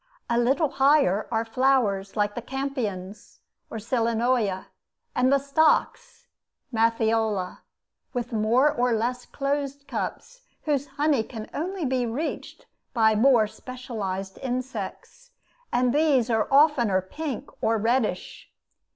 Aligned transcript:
A 0.31 0.37
little 0.39 0.69
higher 0.69 1.27
are 1.31 1.45
flowers 1.45 2.15
like 2.17 2.33
the 2.33 2.41
Campions 2.41 3.39
or 3.69 3.77
Sileneoe, 3.77 4.65
and 5.13 5.31
the 5.31 5.37
stocks 5.37 6.25
(Matthiola), 6.73 7.59
with 8.11 8.33
more 8.33 8.71
or 8.71 8.93
less 8.93 9.27
closed 9.27 9.87
cups, 9.87 10.41
whose 10.63 10.87
honey 10.97 11.21
can 11.21 11.51
only 11.53 11.85
be 11.85 12.07
reached 12.07 12.65
by 12.95 13.13
more 13.13 13.45
specialized 13.45 14.39
insects; 14.39 15.29
and 15.71 15.93
these 15.93 16.31
are 16.31 16.47
oftener 16.49 16.99
pink 17.03 17.47
or 17.61 17.77
reddish. 17.77 18.49